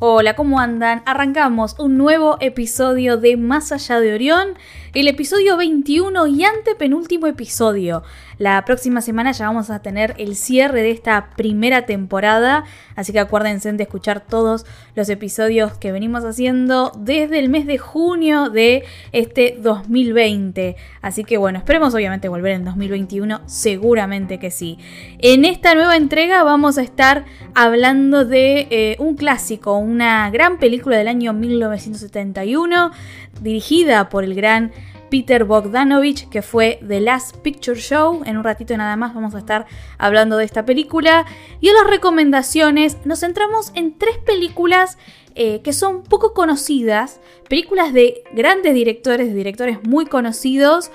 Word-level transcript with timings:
Hola, 0.00 0.36
¿cómo 0.36 0.60
andan? 0.60 1.02
Arrancamos 1.06 1.74
un 1.80 1.98
nuevo 1.98 2.36
episodio 2.38 3.16
de 3.16 3.36
Más 3.36 3.72
allá 3.72 3.98
de 3.98 4.14
Orión, 4.14 4.56
el 4.94 5.08
episodio 5.08 5.56
21 5.56 6.26
y 6.28 6.44
antepenúltimo 6.44 7.26
episodio. 7.26 8.02
La 8.38 8.64
próxima 8.64 9.00
semana 9.00 9.32
ya 9.32 9.46
vamos 9.46 9.68
a 9.68 9.82
tener 9.82 10.14
el 10.16 10.36
cierre 10.36 10.80
de 10.80 10.92
esta 10.92 11.30
primera 11.36 11.86
temporada, 11.86 12.64
así 12.94 13.12
que 13.12 13.18
acuérdense 13.18 13.72
de 13.72 13.82
escuchar 13.82 14.20
todos 14.20 14.64
los 14.94 15.08
episodios 15.08 15.72
que 15.76 15.90
venimos 15.90 16.24
haciendo 16.24 16.92
desde 16.96 17.40
el 17.40 17.48
mes 17.48 17.66
de 17.66 17.78
junio 17.78 18.48
de 18.48 18.84
este 19.10 19.58
2020. 19.60 20.76
Así 21.02 21.24
que 21.24 21.36
bueno, 21.36 21.58
esperemos 21.58 21.94
obviamente 21.94 22.28
volver 22.28 22.52
en 22.52 22.64
2021, 22.64 23.40
seguramente 23.46 24.38
que 24.38 24.52
sí. 24.52 24.78
En 25.18 25.44
esta 25.44 25.74
nueva 25.74 25.96
entrega 25.96 26.44
vamos 26.44 26.78
a 26.78 26.82
estar 26.82 27.24
hablando 27.54 28.24
de 28.24 28.68
eh, 28.70 28.96
un 29.00 29.16
clásico, 29.16 29.76
una 29.76 30.30
gran 30.30 30.58
película 30.58 30.96
del 30.96 31.08
año 31.08 31.32
1971, 31.32 32.92
dirigida 33.40 34.08
por 34.08 34.24
el 34.24 34.34
gran 34.34 34.72
Peter 35.10 35.44
Bogdanovich, 35.44 36.28
que 36.28 36.42
fue 36.42 36.80
The 36.86 37.00
Last 37.00 37.36
Picture 37.38 37.78
Show. 37.78 38.22
En 38.24 38.36
un 38.36 38.44
ratito 38.44 38.76
nada 38.76 38.96
más 38.96 39.14
vamos 39.14 39.34
a 39.34 39.38
estar 39.38 39.66
hablando 39.96 40.36
de 40.36 40.44
esta 40.44 40.64
película. 40.64 41.26
Y 41.60 41.68
en 41.68 41.74
las 41.74 41.86
recomendaciones 41.86 42.98
nos 43.04 43.20
centramos 43.20 43.72
en 43.74 43.96
tres 43.96 44.18
películas 44.18 44.98
eh, 45.34 45.60
que 45.62 45.72
son 45.72 46.02
poco 46.02 46.34
conocidas, 46.34 47.20
películas 47.48 47.92
de 47.92 48.22
grandes 48.32 48.74
directores, 48.74 49.28
de 49.28 49.34
directores 49.34 49.78
muy 49.84 50.06
conocidos. 50.06 50.90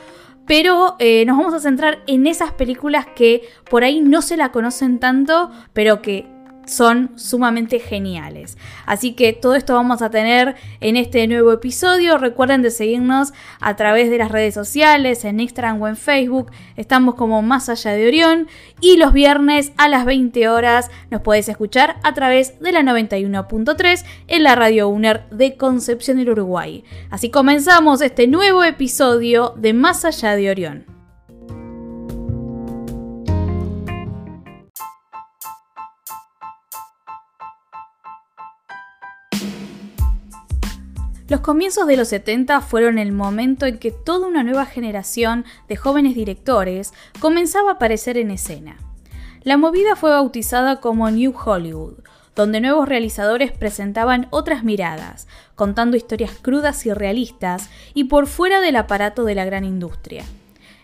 Pero 0.45 0.97
eh, 0.99 1.23
nos 1.25 1.37
vamos 1.37 1.53
a 1.53 1.59
centrar 1.59 2.03
en 2.05 2.27
esas 2.27 2.51
películas 2.51 3.05
que 3.15 3.43
por 3.69 3.85
ahí 3.85 4.01
no 4.01 4.21
se 4.21 4.35
la 4.35 4.51
conocen 4.51 4.99
tanto, 4.99 5.49
pero 5.71 6.01
que 6.01 6.27
son 6.65 7.11
sumamente 7.15 7.79
geniales. 7.79 8.57
Así 8.85 9.13
que 9.13 9.33
todo 9.33 9.55
esto 9.55 9.73
vamos 9.73 10.01
a 10.01 10.09
tener 10.09 10.55
en 10.79 10.97
este 10.97 11.27
nuevo 11.27 11.51
episodio. 11.51 12.17
Recuerden 12.17 12.61
de 12.61 12.71
seguirnos 12.71 13.33
a 13.59 13.75
través 13.75 14.09
de 14.09 14.17
las 14.17 14.31
redes 14.31 14.53
sociales, 14.53 15.25
en 15.25 15.39
Instagram 15.39 15.81
o 15.81 15.87
en 15.87 15.97
Facebook. 15.97 16.51
Estamos 16.75 17.15
como 17.15 17.41
Más 17.41 17.69
Allá 17.69 17.91
de 17.91 18.07
Orión. 18.07 18.47
Y 18.81 18.97
los 18.97 19.13
viernes 19.13 19.71
a 19.77 19.87
las 19.87 20.05
20 20.05 20.49
horas 20.49 20.89
nos 21.09 21.21
podéis 21.21 21.49
escuchar 21.49 21.97
a 22.03 22.13
través 22.13 22.59
de 22.59 22.71
la 22.71 22.81
91.3 22.81 24.03
en 24.27 24.43
la 24.43 24.55
radio 24.55 24.89
UNER 24.89 25.29
de 25.29 25.57
Concepción 25.57 26.17
del 26.17 26.29
Uruguay. 26.29 26.83
Así 27.09 27.29
comenzamos 27.29 28.01
este 28.01 28.27
nuevo 28.27 28.63
episodio 28.63 29.53
de 29.57 29.73
Más 29.73 30.05
Allá 30.05 30.35
de 30.35 30.49
Orión. 30.49 30.92
Los 41.29 41.39
comienzos 41.39 41.87
de 41.87 41.95
los 41.95 42.09
70 42.09 42.59
fueron 42.59 42.97
el 42.97 43.13
momento 43.13 43.65
en 43.65 43.79
que 43.79 43.91
toda 43.91 44.27
una 44.27 44.43
nueva 44.43 44.65
generación 44.65 45.45
de 45.69 45.77
jóvenes 45.77 46.15
directores 46.15 46.93
comenzaba 47.19 47.71
a 47.71 47.73
aparecer 47.75 48.17
en 48.17 48.29
escena. 48.29 48.77
La 49.43 49.55
movida 49.55 49.95
fue 49.95 50.09
bautizada 50.09 50.81
como 50.81 51.09
New 51.09 51.33
Hollywood, 51.33 51.99
donde 52.35 52.59
nuevos 52.59 52.89
realizadores 52.89 53.51
presentaban 53.51 54.27
otras 54.31 54.63
miradas, 54.65 55.27
contando 55.55 55.95
historias 55.95 56.31
crudas 56.41 56.85
y 56.85 56.93
realistas 56.93 57.69
y 57.93 58.05
por 58.05 58.27
fuera 58.27 58.59
del 58.59 58.75
aparato 58.75 59.23
de 59.23 59.35
la 59.35 59.45
gran 59.45 59.63
industria. 59.63 60.25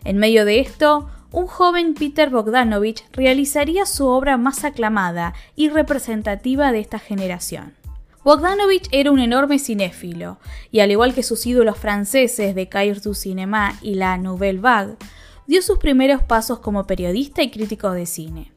En 0.05 0.17
medio 0.17 0.45
de 0.45 0.59
esto, 0.59 1.09
un 1.31 1.47
joven 1.47 1.95
Peter 1.95 2.29
Bogdanovich 2.29 3.03
realizaría 3.11 3.85
su 3.85 4.07
obra 4.07 4.37
más 4.37 4.63
aclamada 4.63 5.33
y 5.55 5.69
representativa 5.69 6.71
de 6.71 6.79
esta 6.79 6.97
generación. 6.97 7.78
Bogdanovich 8.23 8.89
era 8.91 9.11
un 9.11 9.19
enorme 9.19 9.59
cinéfilo, 9.59 10.39
y 10.71 10.81
al 10.81 10.91
igual 10.91 11.13
que 11.13 11.23
sus 11.23 11.45
ídolos 11.45 11.77
franceses 11.77 12.53
de 12.53 12.67
Cahiers 12.67 13.01
du 13.01 13.13
Cinéma 13.13 13.79
y 13.81 13.95
la 13.95 14.17
Nouvelle 14.17 14.59
Vague, 14.59 14.97
dio 15.47 15.61
sus 15.61 15.77
primeros 15.77 16.21
pasos 16.21 16.59
como 16.59 16.85
periodista 16.85 17.41
y 17.41 17.49
crítico 17.49 17.91
de 17.91 18.05
cine. 18.05 18.51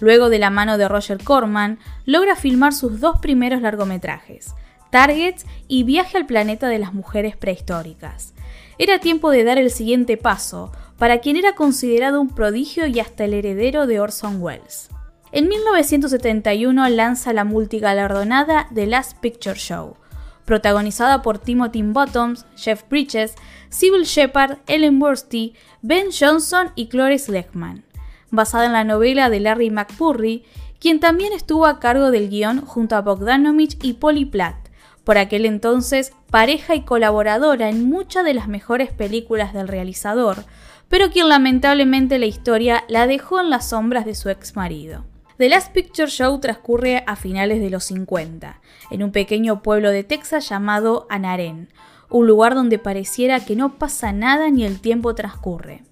Luego 0.00 0.28
de 0.28 0.38
la 0.38 0.50
mano 0.50 0.76
de 0.76 0.86
Roger 0.86 1.22
Corman, 1.22 1.78
logra 2.04 2.36
filmar 2.36 2.74
sus 2.74 3.00
dos 3.00 3.18
primeros 3.20 3.62
largometrajes, 3.62 4.54
Targets 4.90 5.46
y 5.66 5.82
Viaje 5.82 6.18
al 6.18 6.26
planeta 6.26 6.68
de 6.68 6.78
las 6.78 6.92
mujeres 6.92 7.36
prehistóricas. 7.36 8.34
Era 8.78 8.98
tiempo 8.98 9.30
de 9.30 9.44
dar 9.44 9.58
el 9.58 9.70
siguiente 9.70 10.18
paso 10.18 10.70
para 10.98 11.18
quien 11.18 11.36
era 11.36 11.54
considerado 11.54 12.20
un 12.20 12.28
prodigio 12.28 12.86
y 12.86 13.00
hasta 13.00 13.24
el 13.24 13.34
heredero 13.34 13.86
de 13.86 14.00
Orson 14.00 14.42
Welles. 14.42 14.90
En 15.36 15.48
1971 15.48 16.88
lanza 16.88 17.34
la 17.34 17.44
multigalardonada 17.44 18.68
The 18.74 18.86
Last 18.86 19.18
Picture 19.18 19.58
Show, 19.58 19.98
protagonizada 20.46 21.20
por 21.20 21.36
Timothy 21.36 21.82
Bottoms, 21.82 22.46
Jeff 22.56 22.84
Bridges, 22.88 23.34
Sybil 23.68 24.04
Shepard, 24.04 24.60
Ellen 24.66 24.98
Burstyn, 24.98 25.52
Ben 25.82 26.06
Johnson 26.10 26.70
y 26.74 26.86
Cloris 26.86 27.28
Lechman, 27.28 27.84
basada 28.30 28.64
en 28.64 28.72
la 28.72 28.84
novela 28.84 29.28
de 29.28 29.40
Larry 29.40 29.68
McPurry, 29.68 30.42
quien 30.80 31.00
también 31.00 31.34
estuvo 31.34 31.66
a 31.66 31.80
cargo 31.80 32.10
del 32.10 32.30
guion 32.30 32.62
junto 32.62 32.96
a 32.96 33.02
Bogdanovich 33.02 33.76
y 33.84 33.92
Polly 33.92 34.24
Platt, 34.24 34.56
por 35.04 35.18
aquel 35.18 35.44
entonces 35.44 36.14
pareja 36.30 36.74
y 36.74 36.86
colaboradora 36.86 37.68
en 37.68 37.84
muchas 37.84 38.24
de 38.24 38.32
las 38.32 38.48
mejores 38.48 38.90
películas 38.90 39.52
del 39.52 39.68
realizador, 39.68 40.46
pero 40.88 41.10
quien 41.10 41.28
lamentablemente 41.28 42.18
la 42.18 42.24
historia 42.24 42.84
la 42.88 43.06
dejó 43.06 43.38
en 43.38 43.50
las 43.50 43.68
sombras 43.68 44.06
de 44.06 44.14
su 44.14 44.30
ex 44.30 44.56
marido. 44.56 45.04
The 45.38 45.50
Last 45.50 45.72
Picture 45.72 46.10
Show 46.10 46.40
transcurre 46.40 47.04
a 47.06 47.14
finales 47.14 47.60
de 47.60 47.68
los 47.68 47.84
50, 47.84 48.58
en 48.90 49.02
un 49.02 49.12
pequeño 49.12 49.62
pueblo 49.62 49.90
de 49.90 50.02
Texas 50.02 50.48
llamado 50.48 51.06
Anaren, 51.10 51.68
un 52.08 52.26
lugar 52.26 52.54
donde 52.54 52.78
pareciera 52.78 53.40
que 53.40 53.54
no 53.54 53.74
pasa 53.74 54.12
nada 54.12 54.48
ni 54.48 54.64
el 54.64 54.80
tiempo 54.80 55.14
transcurre. 55.14 55.82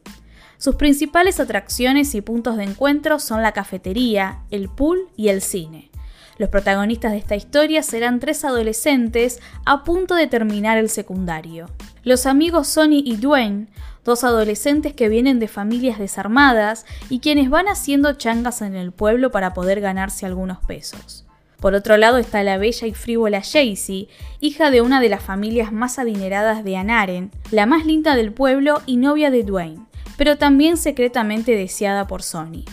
Sus 0.57 0.77
principales 0.77 1.41
atracciones 1.41 2.15
y 2.15 2.23
puntos 2.23 2.57
de 2.57 2.65
encuentro 2.65 3.19
son 3.19 3.43
la 3.43 3.53
cafetería, 3.53 4.39
el 4.51 4.71
pool 4.71 5.09
y 5.15 5.29
el 5.29 5.43
cine. 5.43 5.91
Los 6.39 6.51
protagonistas 6.51 7.13
de 7.13 7.19
esta 7.19 7.37
historia 7.37 7.83
serán 7.83 8.21
tres 8.21 8.45
adolescentes 8.45 9.41
a 9.65 9.85
punto 9.85 10.15
de 10.15 10.27
terminar 10.27 10.79
el 10.79 10.89
secundario. 10.89 11.71
Los 12.03 12.27
amigos 12.27 12.69
Sonny 12.69 13.03
y 13.07 13.17
Dwayne 13.17 13.69
dos 14.05 14.23
adolescentes 14.23 14.93
que 14.93 15.09
vienen 15.09 15.41
de 15.41 15.49
familias 15.49 15.99
desarmadas 15.99 16.87
y 17.09 17.21
quienes 17.21 17.51
van 17.51 17.69
haciendo 17.69 18.13
changas 18.13 18.63
en 18.63 18.75
el 18.77 18.93
pueblo 18.93 19.31
para 19.31 19.55
poder 19.55 19.81
ganarse 19.81 20.27
algunos 20.27 20.59
pesos. 20.59 21.25
Por 21.59 21.75
otro 21.75 21.97
lado 21.97 22.19
está 22.19 22.43
la 22.43 22.59
bella 22.59 22.87
y 22.87 22.93
frívola 22.93 23.41
Jaycee, 23.41 24.09
hija 24.41 24.71
de 24.71 24.83
una 24.83 25.01
de 25.01 25.09
las 25.09 25.23
familias 25.23 25.73
más 25.73 25.99
adineradas 25.99 26.63
de 26.63 26.77
Anaren, 26.77 27.31
la 27.51 27.65
más 27.65 27.87
linda 27.87 28.15
del 28.17 28.33
pueblo 28.33 28.83
y 28.85 28.99
novia 28.99 29.31
de 29.31 29.45
Dwayne, 29.45 29.87
pero 30.19 30.37
también 30.37 30.77
secretamente 30.77 31.57
deseada 31.57 32.07
por 32.07 32.23
Sony. 32.23 32.65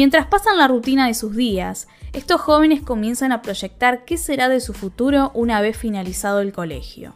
Mientras 0.00 0.24
pasan 0.28 0.56
la 0.56 0.66
rutina 0.66 1.08
de 1.08 1.12
sus 1.12 1.36
días, 1.36 1.86
estos 2.14 2.40
jóvenes 2.40 2.80
comienzan 2.80 3.32
a 3.32 3.42
proyectar 3.42 4.06
qué 4.06 4.16
será 4.16 4.48
de 4.48 4.60
su 4.60 4.72
futuro 4.72 5.30
una 5.34 5.60
vez 5.60 5.76
finalizado 5.76 6.40
el 6.40 6.54
colegio, 6.54 7.12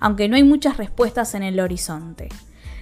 aunque 0.00 0.28
no 0.28 0.34
hay 0.34 0.42
muchas 0.42 0.76
respuestas 0.76 1.36
en 1.36 1.44
el 1.44 1.60
horizonte. 1.60 2.30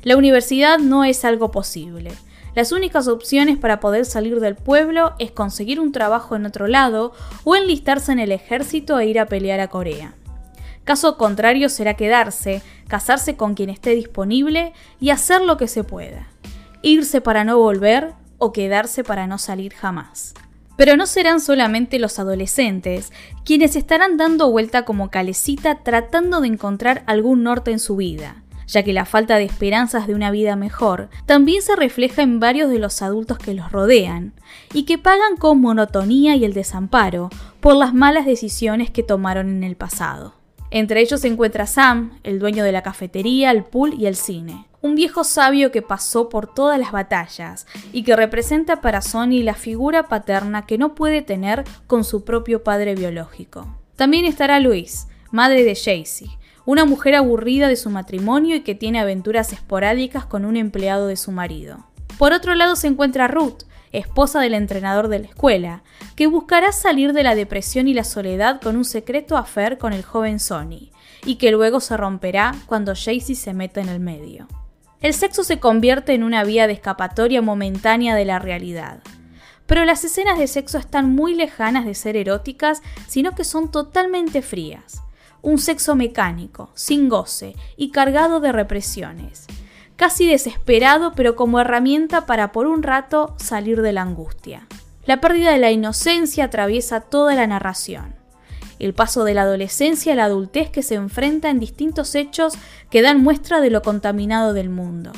La 0.04 0.16
universidad 0.16 0.78
no 0.78 1.04
es 1.04 1.26
algo 1.26 1.50
posible. 1.50 2.12
Las 2.54 2.72
únicas 2.72 3.08
opciones 3.08 3.58
para 3.58 3.78
poder 3.78 4.06
salir 4.06 4.40
del 4.40 4.54
pueblo 4.54 5.12
es 5.18 5.32
conseguir 5.32 5.80
un 5.80 5.92
trabajo 5.92 6.34
en 6.34 6.46
otro 6.46 6.66
lado 6.66 7.12
o 7.44 7.54
enlistarse 7.54 8.10
en 8.10 8.20
el 8.20 8.32
ejército 8.32 9.00
e 9.00 9.06
ir 9.08 9.20
a 9.20 9.26
pelear 9.26 9.60
a 9.60 9.68
Corea. 9.68 10.14
Caso 10.84 11.18
contrario 11.18 11.68
será 11.68 11.92
quedarse, 11.92 12.62
casarse 12.88 13.36
con 13.36 13.52
quien 13.52 13.68
esté 13.68 13.90
disponible 13.90 14.72
y 14.98 15.10
hacer 15.10 15.42
lo 15.42 15.58
que 15.58 15.68
se 15.68 15.84
pueda. 15.84 16.28
Irse 16.80 17.20
para 17.20 17.44
no 17.44 17.58
volver 17.58 18.14
o 18.42 18.52
quedarse 18.52 19.04
para 19.04 19.28
no 19.28 19.38
salir 19.38 19.72
jamás. 19.72 20.34
Pero 20.76 20.96
no 20.96 21.06
serán 21.06 21.40
solamente 21.40 22.00
los 22.00 22.18
adolescentes 22.18 23.12
quienes 23.44 23.76
estarán 23.76 24.16
dando 24.16 24.50
vuelta 24.50 24.84
como 24.84 25.10
calecita 25.10 25.84
tratando 25.84 26.40
de 26.40 26.48
encontrar 26.48 27.04
algún 27.06 27.44
norte 27.44 27.70
en 27.70 27.78
su 27.78 27.94
vida 27.94 28.42
ya 28.66 28.82
que 28.82 28.92
la 28.92 29.04
falta 29.04 29.36
de 29.36 29.44
esperanzas 29.44 30.06
de 30.06 30.14
una 30.14 30.30
vida 30.30 30.56
mejor 30.56 31.10
también 31.26 31.62
se 31.62 31.76
refleja 31.76 32.22
en 32.22 32.40
varios 32.40 32.70
de 32.70 32.78
los 32.78 33.02
adultos 33.02 33.36
que 33.36 33.54
los 33.54 33.70
rodean, 33.70 34.32
y 34.72 34.84
que 34.84 34.96
pagan 34.98 35.36
con 35.36 35.60
monotonía 35.60 36.36
y 36.36 36.44
el 36.44 36.54
desamparo 36.54 37.28
por 37.60 37.76
las 37.76 37.92
malas 37.92 38.24
decisiones 38.24 38.90
que 38.90 39.02
tomaron 39.02 39.50
en 39.50 39.64
el 39.64 39.76
pasado. 39.76 40.41
Entre 40.74 41.02
ellos 41.02 41.20
se 41.20 41.28
encuentra 41.28 41.66
Sam, 41.66 42.18
el 42.22 42.38
dueño 42.38 42.64
de 42.64 42.72
la 42.72 42.82
cafetería, 42.82 43.50
el 43.50 43.62
pool 43.62 43.92
y 43.92 44.06
el 44.06 44.16
cine. 44.16 44.64
Un 44.80 44.94
viejo 44.94 45.22
sabio 45.22 45.70
que 45.70 45.82
pasó 45.82 46.30
por 46.30 46.54
todas 46.54 46.78
las 46.80 46.92
batallas 46.92 47.66
y 47.92 48.04
que 48.04 48.16
representa 48.16 48.80
para 48.80 49.02
Sony 49.02 49.42
la 49.42 49.52
figura 49.52 50.04
paterna 50.04 50.64
que 50.64 50.78
no 50.78 50.94
puede 50.94 51.20
tener 51.20 51.64
con 51.86 52.04
su 52.04 52.24
propio 52.24 52.64
padre 52.64 52.94
biológico. 52.94 53.68
También 53.96 54.24
estará 54.24 54.60
Louise, 54.60 55.08
madre 55.30 55.62
de 55.62 55.74
Jaycee, 55.74 56.38
una 56.64 56.86
mujer 56.86 57.16
aburrida 57.16 57.68
de 57.68 57.76
su 57.76 57.90
matrimonio 57.90 58.56
y 58.56 58.60
que 58.60 58.74
tiene 58.74 58.98
aventuras 58.98 59.52
esporádicas 59.52 60.24
con 60.24 60.46
un 60.46 60.56
empleado 60.56 61.06
de 61.06 61.18
su 61.18 61.32
marido. 61.32 61.86
Por 62.16 62.32
otro 62.32 62.54
lado 62.54 62.76
se 62.76 62.86
encuentra 62.86 63.28
Ruth, 63.28 63.64
esposa 63.92 64.40
del 64.40 64.54
entrenador 64.54 65.08
de 65.08 65.20
la 65.20 65.26
escuela, 65.26 65.82
que 66.16 66.26
buscará 66.26 66.72
salir 66.72 67.12
de 67.12 67.22
la 67.22 67.34
depresión 67.34 67.88
y 67.88 67.94
la 67.94 68.04
soledad 68.04 68.60
con 68.60 68.76
un 68.76 68.84
secreto 68.84 69.36
afer 69.36 69.78
con 69.78 69.92
el 69.92 70.02
joven 70.02 70.40
Sonny, 70.40 70.92
y 71.24 71.36
que 71.36 71.50
luego 71.50 71.80
se 71.80 71.96
romperá 71.96 72.54
cuando 72.66 72.94
Jaycee 72.94 73.36
se 73.36 73.54
meta 73.54 73.80
en 73.80 73.88
el 73.88 74.00
medio. 74.00 74.48
El 75.00 75.14
sexo 75.14 75.44
se 75.44 75.58
convierte 75.58 76.14
en 76.14 76.22
una 76.22 76.44
vía 76.44 76.66
de 76.66 76.72
escapatoria 76.72 77.42
momentánea 77.42 78.14
de 78.14 78.24
la 78.24 78.38
realidad. 78.38 79.02
Pero 79.66 79.84
las 79.84 80.04
escenas 80.04 80.38
de 80.38 80.46
sexo 80.46 80.78
están 80.78 81.10
muy 81.14 81.34
lejanas 81.34 81.84
de 81.84 81.94
ser 81.94 82.16
eróticas, 82.16 82.82
sino 83.06 83.34
que 83.34 83.44
son 83.44 83.70
totalmente 83.70 84.42
frías. 84.42 85.02
Un 85.40 85.58
sexo 85.58 85.96
mecánico, 85.96 86.70
sin 86.74 87.08
goce 87.08 87.56
y 87.76 87.90
cargado 87.90 88.38
de 88.40 88.52
represiones 88.52 89.46
casi 90.02 90.26
desesperado, 90.26 91.12
pero 91.14 91.36
como 91.36 91.60
herramienta 91.60 92.26
para 92.26 92.50
por 92.50 92.66
un 92.66 92.82
rato 92.82 93.36
salir 93.38 93.82
de 93.82 93.92
la 93.92 94.02
angustia. 94.02 94.66
La 95.04 95.20
pérdida 95.20 95.52
de 95.52 95.60
la 95.60 95.70
inocencia 95.70 96.46
atraviesa 96.46 97.02
toda 97.02 97.36
la 97.36 97.46
narración. 97.46 98.16
El 98.80 98.94
paso 98.94 99.22
de 99.22 99.34
la 99.34 99.42
adolescencia 99.42 100.14
a 100.14 100.16
la 100.16 100.24
adultez 100.24 100.70
que 100.70 100.82
se 100.82 100.96
enfrenta 100.96 101.50
en 101.50 101.60
distintos 101.60 102.16
hechos 102.16 102.54
que 102.90 103.00
dan 103.00 103.22
muestra 103.22 103.60
de 103.60 103.70
lo 103.70 103.82
contaminado 103.82 104.54
del 104.54 104.70
mundo. 104.70 105.12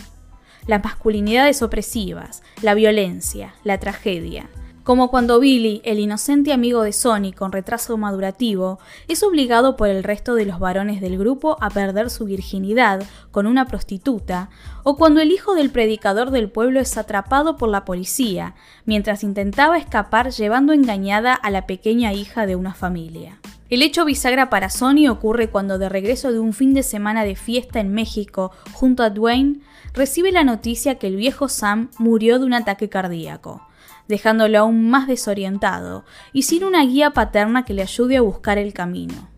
Las 0.66 0.84
masculinidades 0.84 1.62
opresivas, 1.62 2.42
la 2.60 2.74
violencia, 2.74 3.54
la 3.64 3.80
tragedia, 3.80 4.50
como 4.84 5.10
cuando 5.10 5.40
Billy, 5.40 5.80
el 5.84 5.98
inocente 5.98 6.52
amigo 6.52 6.82
de 6.82 6.92
Sony 6.92 7.32
con 7.34 7.52
retraso 7.52 7.96
madurativo, 7.96 8.78
es 9.08 9.22
obligado 9.22 9.76
por 9.76 9.88
el 9.88 10.04
resto 10.04 10.34
de 10.34 10.44
los 10.44 10.58
varones 10.58 11.00
del 11.00 11.16
grupo 11.16 11.56
a 11.62 11.70
perder 11.70 12.10
su 12.10 12.26
virginidad 12.26 13.02
con 13.30 13.46
una 13.46 13.64
prostituta, 13.64 14.50
o 14.82 14.96
cuando 14.96 15.22
el 15.22 15.32
hijo 15.32 15.54
del 15.54 15.70
predicador 15.70 16.30
del 16.30 16.50
pueblo 16.50 16.80
es 16.80 16.98
atrapado 16.98 17.56
por 17.56 17.70
la 17.70 17.86
policía, 17.86 18.54
mientras 18.84 19.24
intentaba 19.24 19.78
escapar 19.78 20.30
llevando 20.30 20.74
engañada 20.74 21.32
a 21.32 21.50
la 21.50 21.66
pequeña 21.66 22.12
hija 22.12 22.44
de 22.44 22.54
una 22.54 22.74
familia. 22.74 23.38
El 23.70 23.80
hecho 23.80 24.04
bisagra 24.04 24.50
para 24.50 24.68
Sony 24.68 25.08
ocurre 25.08 25.48
cuando 25.48 25.78
de 25.78 25.88
regreso 25.88 26.30
de 26.30 26.40
un 26.40 26.52
fin 26.52 26.74
de 26.74 26.82
semana 26.82 27.24
de 27.24 27.36
fiesta 27.36 27.80
en 27.80 27.94
México 27.94 28.52
junto 28.72 29.02
a 29.02 29.08
Dwayne, 29.08 29.60
recibe 29.94 30.30
la 30.30 30.44
noticia 30.44 30.96
que 30.96 31.06
el 31.06 31.16
viejo 31.16 31.48
Sam 31.48 31.88
murió 31.96 32.38
de 32.38 32.44
un 32.44 32.52
ataque 32.52 32.90
cardíaco 32.90 33.62
dejándolo 34.08 34.58
aún 34.58 34.88
más 34.90 35.06
desorientado 35.06 36.04
y 36.32 36.42
sin 36.42 36.64
una 36.64 36.84
guía 36.84 37.10
paterna 37.10 37.64
que 37.64 37.74
le 37.74 37.82
ayude 37.82 38.16
a 38.16 38.22
buscar 38.22 38.58
el 38.58 38.72
camino. 38.72 39.28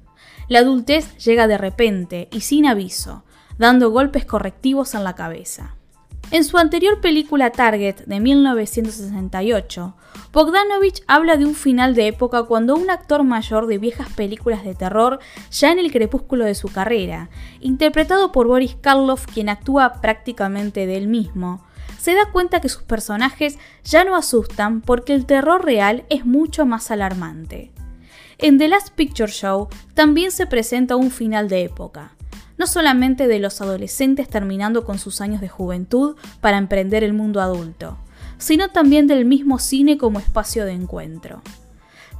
La 0.48 0.60
adultez 0.60 1.16
llega 1.18 1.48
de 1.48 1.58
repente 1.58 2.28
y 2.32 2.40
sin 2.40 2.66
aviso, 2.66 3.24
dando 3.58 3.90
golpes 3.90 4.24
correctivos 4.24 4.94
en 4.94 5.04
la 5.04 5.14
cabeza. 5.14 5.76
En 6.32 6.42
su 6.42 6.58
anterior 6.58 7.00
película 7.00 7.50
Target 7.50 8.04
de 8.06 8.18
1968, 8.18 9.94
Bogdanovich 10.32 11.02
habla 11.06 11.36
de 11.36 11.44
un 11.44 11.54
final 11.54 11.94
de 11.94 12.08
época 12.08 12.42
cuando 12.42 12.74
un 12.74 12.90
actor 12.90 13.22
mayor 13.22 13.68
de 13.68 13.78
viejas 13.78 14.12
películas 14.12 14.64
de 14.64 14.74
terror, 14.74 15.20
ya 15.52 15.70
en 15.70 15.78
el 15.78 15.92
crepúsculo 15.92 16.44
de 16.44 16.56
su 16.56 16.66
carrera, 16.66 17.30
interpretado 17.60 18.32
por 18.32 18.48
Boris 18.48 18.74
Karloff, 18.80 19.26
quien 19.26 19.48
actúa 19.48 20.00
prácticamente 20.00 20.86
de 20.86 20.96
él 20.96 21.06
mismo, 21.06 21.64
se 22.06 22.14
da 22.14 22.30
cuenta 22.30 22.60
que 22.60 22.68
sus 22.68 22.84
personajes 22.84 23.58
ya 23.82 24.04
no 24.04 24.14
asustan 24.14 24.80
porque 24.80 25.12
el 25.12 25.26
terror 25.26 25.64
real 25.64 26.04
es 26.08 26.24
mucho 26.24 26.64
más 26.64 26.92
alarmante. 26.92 27.72
En 28.38 28.58
The 28.58 28.68
Last 28.68 28.90
Picture 28.90 29.32
Show 29.32 29.66
también 29.94 30.30
se 30.30 30.46
presenta 30.46 30.94
un 30.94 31.10
final 31.10 31.48
de 31.48 31.64
época, 31.64 32.12
no 32.58 32.68
solamente 32.68 33.26
de 33.26 33.40
los 33.40 33.60
adolescentes 33.60 34.28
terminando 34.28 34.84
con 34.84 35.00
sus 35.00 35.20
años 35.20 35.40
de 35.40 35.48
juventud 35.48 36.14
para 36.40 36.58
emprender 36.58 37.02
el 37.02 37.12
mundo 37.12 37.40
adulto, 37.40 37.98
sino 38.38 38.68
también 38.68 39.08
del 39.08 39.24
mismo 39.24 39.58
cine 39.58 39.98
como 39.98 40.20
espacio 40.20 40.64
de 40.64 40.74
encuentro. 40.74 41.42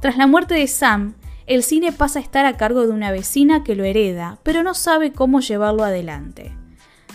Tras 0.01 0.17
la 0.17 0.27
muerte 0.27 0.55
de 0.55 0.67
Sam, 0.67 1.15
el 1.45 1.63
cine 1.63 1.93
pasa 1.93 2.19
a 2.19 2.23
estar 2.23 2.45
a 2.45 2.57
cargo 2.57 2.85
de 2.85 2.91
una 2.91 3.11
vecina 3.11 3.63
que 3.63 3.77
lo 3.77 3.85
hereda, 3.85 4.37
pero 4.43 4.63
no 4.63 4.73
sabe 4.73 5.13
cómo 5.13 5.39
llevarlo 5.39 5.85
adelante. 5.85 6.51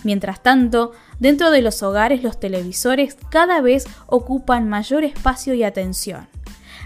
Mientras 0.04 0.42
tanto, 0.42 0.92
dentro 1.22 1.52
de 1.52 1.62
los 1.62 1.84
hogares 1.84 2.24
los 2.24 2.40
televisores 2.40 3.16
cada 3.30 3.60
vez 3.60 3.86
ocupan 4.08 4.68
mayor 4.68 5.04
espacio 5.04 5.54
y 5.54 5.62
atención, 5.62 6.26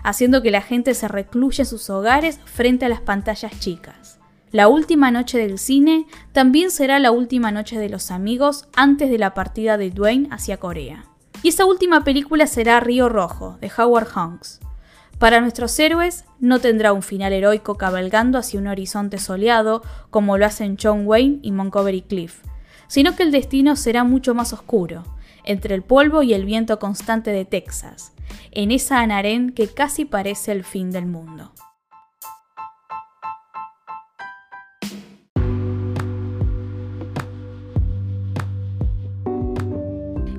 haciendo 0.05 0.43
que 0.43 0.51
la 0.51 0.61
gente 0.61 0.93
se 0.93 1.09
recluya 1.09 1.63
en 1.63 1.67
sus 1.67 1.89
hogares 1.89 2.39
frente 2.45 2.85
a 2.85 2.91
las 2.91 3.01
pantallas 3.01 3.59
chicas. 3.59 4.19
La 4.53 4.69
última 4.69 5.11
noche 5.11 5.39
del 5.39 5.59
cine 5.59 6.07
también 6.33 6.71
será 6.71 6.99
la 6.99 7.13
última 7.13 7.51
noche 7.51 7.79
de 7.79 7.89
los 7.89 8.11
amigos 8.11 8.69
antes 8.77 9.09
de 9.09 9.17
la 9.17 9.33
partida 9.33 9.79
de 9.79 9.91
Dwayne 9.91 10.29
hacia 10.31 10.59
Corea. 10.59 11.07
Y 11.43 11.49
esa 11.49 11.65
última 11.65 12.05
película 12.05 12.47
será 12.47 12.79
Río 12.81 13.09
Rojo, 13.09 13.57
de 13.63 13.73
Howard 13.79 14.09
Hawks. 14.09 14.61
Para 15.19 15.41
nuestros 15.41 15.79
héroes 15.79 16.27
no 16.41 16.59
tendrá 16.59 16.93
un 16.93 17.03
final 17.03 17.33
heroico 17.33 17.77
cabalgando 17.79 18.37
hacia 18.37 18.61
un 18.61 18.67
horizonte 18.67 19.17
soleado 19.17 19.83
como 20.11 20.37
lo 20.37 20.45
hacen 20.45 20.77
John 20.81 21.07
Wayne 21.07 21.39
y 21.41 21.53
Montgomery 21.53 22.03
Cliff, 22.03 22.43
sino 22.89 23.17
que 23.17 23.23
el 23.23 23.33
destino 23.33 23.77
será 23.77 24.05
mucho 24.05 24.35
más 24.35 24.53
oscuro, 24.53 25.03
entre 25.45 25.75
el 25.75 25.83
polvo 25.83 26.23
y 26.23 26.35
el 26.35 26.45
viento 26.45 26.79
constante 26.79 27.31
de 27.31 27.45
Texas, 27.45 28.13
en 28.51 28.71
esa 28.71 29.01
anarén 29.01 29.53
que 29.53 29.69
casi 29.69 30.05
parece 30.05 30.53
el 30.53 30.65
fin 30.65 30.91
del 30.91 31.07
mundo. 31.07 31.53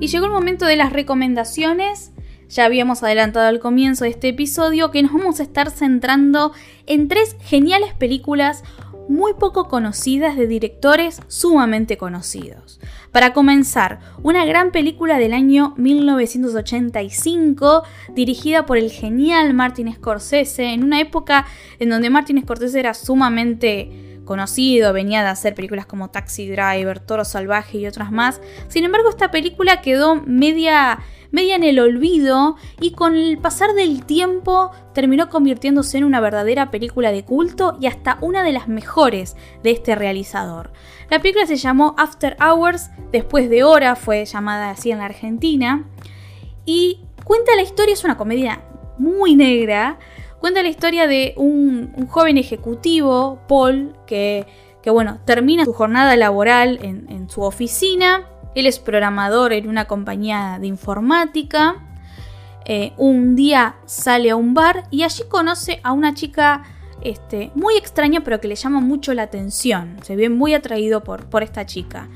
Y 0.00 0.06
llegó 0.06 0.26
el 0.26 0.32
momento 0.32 0.66
de 0.66 0.76
las 0.76 0.92
recomendaciones. 0.92 2.12
Ya 2.48 2.64
habíamos 2.64 3.02
adelantado 3.02 3.46
al 3.46 3.58
comienzo 3.58 4.04
de 4.04 4.10
este 4.10 4.28
episodio 4.28 4.90
que 4.90 5.02
nos 5.02 5.12
vamos 5.12 5.40
a 5.40 5.42
estar 5.42 5.70
centrando 5.70 6.52
en 6.86 7.08
tres 7.08 7.36
geniales 7.40 7.92
películas 7.94 8.62
muy 9.08 9.34
poco 9.34 9.68
conocidas 9.68 10.36
de 10.36 10.46
directores 10.46 11.20
sumamente 11.28 11.96
conocidos. 11.96 12.80
Para 13.12 13.32
comenzar, 13.32 14.00
una 14.22 14.44
gran 14.44 14.70
película 14.70 15.18
del 15.18 15.32
año 15.32 15.74
1985 15.76 17.82
dirigida 18.14 18.66
por 18.66 18.78
el 18.78 18.90
genial 18.90 19.54
Martin 19.54 19.92
Scorsese 19.94 20.72
en 20.72 20.84
una 20.84 21.00
época 21.00 21.46
en 21.78 21.90
donde 21.90 22.10
Martin 22.10 22.42
Scorsese 22.42 22.80
era 22.80 22.94
sumamente 22.94 24.20
conocido, 24.24 24.92
venía 24.92 25.22
de 25.22 25.28
hacer 25.28 25.54
películas 25.54 25.86
como 25.86 26.10
Taxi 26.10 26.50
Driver, 26.50 27.00
Toro 27.00 27.24
Salvaje 27.24 27.78
y 27.78 27.86
otras 27.86 28.12
más. 28.12 28.42
Sin 28.68 28.84
embargo, 28.84 29.08
esta 29.08 29.30
película 29.30 29.80
quedó 29.80 30.16
media 30.16 30.98
media 31.30 31.56
en 31.56 31.64
el 31.64 31.78
olvido 31.78 32.56
y 32.80 32.92
con 32.92 33.16
el 33.16 33.38
pasar 33.38 33.74
del 33.74 34.04
tiempo 34.04 34.70
terminó 34.94 35.28
convirtiéndose 35.28 35.98
en 35.98 36.04
una 36.04 36.20
verdadera 36.20 36.70
película 36.70 37.12
de 37.12 37.24
culto 37.24 37.76
y 37.80 37.86
hasta 37.86 38.18
una 38.20 38.42
de 38.42 38.52
las 38.52 38.68
mejores 38.68 39.36
de 39.62 39.70
este 39.70 39.94
realizador. 39.94 40.72
La 41.10 41.20
película 41.20 41.46
se 41.46 41.56
llamó 41.56 41.94
After 41.98 42.36
Hours, 42.40 42.90
después 43.12 43.50
de 43.50 43.64
hora 43.64 43.96
fue 43.96 44.24
llamada 44.24 44.70
así 44.70 44.90
en 44.90 44.98
la 44.98 45.06
Argentina 45.06 45.84
y 46.64 47.00
cuenta 47.24 47.54
la 47.56 47.62
historia, 47.62 47.94
es 47.94 48.04
una 48.04 48.16
comedia 48.16 48.62
muy 48.98 49.34
negra, 49.34 49.98
cuenta 50.40 50.62
la 50.62 50.68
historia 50.68 51.06
de 51.06 51.34
un, 51.36 52.06
joven 52.08 52.36
ejecutivo, 52.36 53.40
Paul, 53.48 53.94
que, 54.06 54.46
bueno, 54.86 55.20
termina 55.26 55.66
su 55.66 55.74
jornada 55.74 56.16
laboral 56.16 56.78
en 56.82 57.28
su 57.28 57.42
oficina 57.42 58.26
él 58.58 58.66
es 58.66 58.80
programador 58.80 59.52
en 59.52 59.68
una 59.68 59.84
compañía 59.84 60.58
de 60.60 60.66
informática. 60.66 61.76
Eh, 62.64 62.92
un 62.96 63.36
día 63.36 63.76
sale 63.86 64.30
a 64.30 64.36
un 64.36 64.52
bar 64.52 64.84
y 64.90 65.04
allí 65.04 65.22
conoce 65.28 65.80
a 65.84 65.92
una 65.92 66.12
chica 66.12 66.64
este, 67.00 67.52
muy 67.54 67.76
extraña 67.76 68.24
pero 68.24 68.40
que 68.40 68.48
le 68.48 68.56
llama 68.56 68.80
mucho 68.80 69.14
la 69.14 69.22
atención. 69.22 69.98
Se 70.02 70.16
ve 70.16 70.28
muy 70.28 70.54
atraído 70.54 71.04
por, 71.04 71.26
por 71.26 71.44
esta 71.44 71.66
chica. 71.66 72.08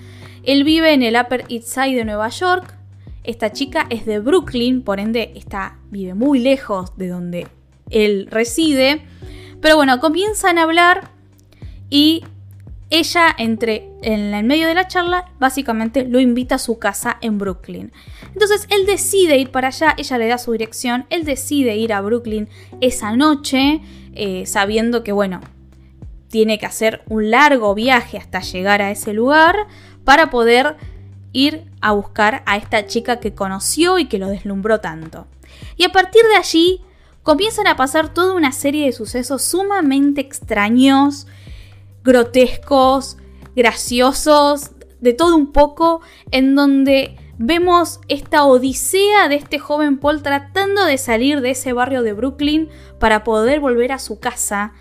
Él 0.43 0.65
vive 0.65 0.93
en 0.93 1.05
el 1.05 1.15
Upper 1.15 1.45
East 1.49 1.69
Side 1.69 1.95
de 1.95 2.05
Nueva 2.05 2.29
York. 2.29 2.77
Esta 3.23 3.53
chica 3.53 3.87
es 3.89 4.05
de 4.05 4.19
Brooklyn, 4.19 4.83
por 4.83 4.99
ende 4.99 5.33
está, 5.37 5.79
vive 5.91 6.15
muy 6.15 6.41
lejos 6.41 6.97
de 6.97 7.07
donde 7.07 7.47
él 7.89 8.27
reside. 8.29 9.07
Pero 9.61 9.77
bueno, 9.77 10.01
comienzan 10.01 10.59
a 10.59 10.65
hablar 10.65 11.13
y 11.89 12.25
ella, 12.93 13.35
entre 13.39 13.89
en 14.03 14.35
el 14.35 14.45
medio 14.45 14.69
de 14.69 14.75
la 14.75 14.87
charla, 14.87 15.33
básicamente 15.41 16.05
lo 16.05 16.21
invita 16.21 16.57
a 16.57 16.59
su 16.59 16.79
casa 16.79 17.17
en 17.23 17.39
Brooklyn. 17.39 17.91
Entonces 18.35 18.67
él 18.69 18.85
decide 18.85 19.39
ir 19.39 19.51
para 19.51 19.69
allá, 19.69 19.95
ella 19.97 20.19
le 20.19 20.29
da 20.29 20.37
su 20.37 20.53
dirección, 20.53 21.07
él 21.09 21.25
decide 21.25 21.75
ir 21.77 21.95
a 21.95 22.03
Brooklyn 22.03 22.51
esa 22.83 23.17
noche, 23.17 23.81
eh, 24.15 24.45
sabiendo 24.45 25.03
que, 25.03 25.13
bueno, 25.13 25.41
tiene 26.29 26.59
que 26.59 26.67
hacer 26.67 27.03
un 27.09 27.31
largo 27.31 27.75
viaje 27.75 28.19
hasta 28.19 28.41
llegar 28.41 28.83
a 28.83 28.91
ese 28.91 29.15
lugar 29.15 29.67
para 30.05 30.29
poder 30.29 30.77
ir 31.33 31.65
a 31.81 31.93
buscar 31.93 32.43
a 32.45 32.59
esta 32.59 32.87
chica 32.87 33.21
que 33.21 33.35
conoció 33.35 33.99
y 33.99 34.05
que 34.05 34.19
lo 34.19 34.29
deslumbró 34.29 34.81
tanto. 34.81 35.27
Y 35.79 35.85
a 35.85 35.93
partir 35.93 36.23
de 36.25 36.37
allí 36.37 36.83
comienzan 37.23 37.69
a 37.69 37.77
pasar 37.77 38.13
toda 38.13 38.35
una 38.35 38.53
serie 38.53 38.85
de 38.85 38.93
sucesos 38.93 39.43
sumamente 39.43 40.21
extraños, 40.21 41.27
grotescos, 42.05 43.17
graciosos, 43.55 44.71
de 45.01 45.13
todo 45.13 45.37
un 45.37 45.53
poco, 45.53 46.01
en 46.31 46.55
donde 46.55 47.17
vemos 47.39 48.01
esta 48.09 48.45
odisea 48.45 49.29
de 49.29 49.35
este 49.35 49.59
joven 49.59 49.99
Paul 49.99 50.23
tratando 50.23 50.85
de 50.85 50.97
salir 50.97 51.41
de 51.41 51.51
ese 51.51 51.73
barrio 51.73 52.03
de 52.03 52.13
Brooklyn 52.13 52.69
para 53.01 53.25
poder 53.25 53.61
volver 53.61 53.93
a 53.93 53.99
su 53.99 54.21
casa. 54.21 54.73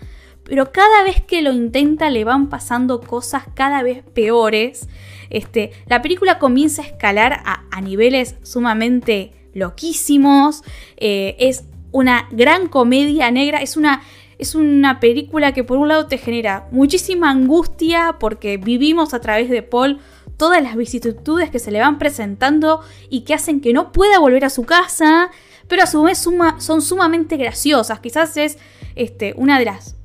Pero 0.44 0.70
cada 0.72 1.02
vez 1.02 1.20
que 1.20 1.42
lo 1.42 1.52
intenta 1.52 2.10
le 2.10 2.24
van 2.24 2.48
pasando 2.48 3.00
cosas 3.00 3.44
cada 3.54 3.82
vez 3.82 4.04
peores. 4.14 4.88
Este, 5.30 5.72
la 5.86 6.02
película 6.02 6.38
comienza 6.38 6.82
a 6.82 6.86
escalar 6.86 7.42
a, 7.44 7.80
niveles 7.80 8.36
sumamente 8.42 9.32
loquísimos. 9.54 10.62
Eh, 10.96 11.36
es 11.38 11.64
una 11.90 12.28
gran 12.30 12.68
comedia 12.68 13.30
negra. 13.30 13.58
Es 13.58 13.76
una, 13.76 14.02
es 14.38 14.54
una 14.54 15.00
película 15.00 15.52
que 15.52 15.64
por 15.64 15.78
un 15.78 15.88
lado 15.88 16.06
te 16.06 16.18
genera 16.18 16.68
muchísima 16.70 17.30
angustia 17.30 18.16
porque 18.18 18.56
vivimos 18.56 19.14
a 19.14 19.20
través 19.20 19.50
de 19.50 19.62
Paul 19.62 20.00
todas 20.36 20.62
las 20.62 20.76
vicisitudes 20.76 21.50
que 21.50 21.58
se 21.58 21.70
le 21.70 21.80
van 21.80 21.98
presentando 21.98 22.80
y 23.08 23.20
que 23.20 23.34
hacen 23.34 23.60
que 23.60 23.72
no 23.72 23.92
pueda 23.92 24.18
volver 24.18 24.44
a 24.44 24.50
su 24.50 24.64
casa, 24.64 25.30
pero 25.68 25.82
a 25.82 25.86
su 25.86 26.02
vez 26.02 26.18
son 26.18 26.82
sumamente 26.82 27.36
graciosas. 27.36 28.00
Quizás 28.00 28.36
es 28.36 28.58
este, 28.96 29.34
una 29.36 29.58
de 29.58 29.66
las 29.66 29.96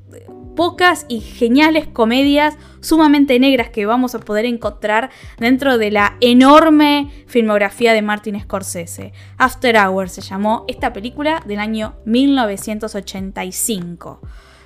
pocas 0.58 1.06
y 1.06 1.20
geniales 1.20 1.86
comedias 1.86 2.58
sumamente 2.80 3.38
negras 3.38 3.70
que 3.70 3.86
vamos 3.86 4.16
a 4.16 4.18
poder 4.18 4.44
encontrar 4.44 5.10
dentro 5.38 5.78
de 5.78 5.92
la 5.92 6.16
enorme 6.20 7.12
filmografía 7.28 7.92
de 7.92 8.02
Martin 8.02 8.40
Scorsese. 8.40 9.12
After 9.36 9.76
Hours 9.76 10.14
se 10.14 10.20
llamó 10.20 10.64
esta 10.66 10.92
película 10.92 11.44
del 11.46 11.60
año 11.60 11.94
1985. 12.06 14.20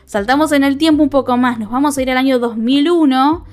Saltamos 0.06 0.52
en 0.52 0.64
el 0.64 0.78
tiempo 0.78 1.02
un 1.02 1.10
poco 1.10 1.36
más, 1.36 1.58
nos 1.58 1.70
vamos 1.70 1.98
a 1.98 2.02
ir 2.02 2.10
al 2.10 2.16
año 2.16 2.38
2001, 2.38 3.44